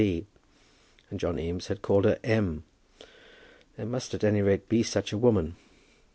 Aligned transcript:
D. 0.01 0.25
And 1.11 1.19
John 1.19 1.37
Eames 1.37 1.67
had 1.67 1.83
called 1.83 2.05
her 2.05 2.17
M. 2.23 2.63
There 3.77 3.85
must, 3.85 4.15
at 4.15 4.23
any 4.23 4.41
rate, 4.41 4.67
be 4.67 4.81
such 4.81 5.13
a 5.13 5.17
woman. 5.19 5.57